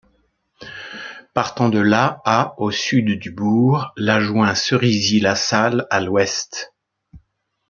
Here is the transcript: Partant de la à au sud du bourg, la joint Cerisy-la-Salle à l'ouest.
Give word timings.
Partant 1.35 1.69
de 1.69 1.77
la 1.77 2.23
à 2.25 2.59
au 2.59 2.71
sud 2.71 3.19
du 3.19 3.29
bourg, 3.29 3.91
la 3.97 4.19
joint 4.19 4.55
Cerisy-la-Salle 4.55 5.85
à 5.91 6.01
l'ouest. 6.01 6.73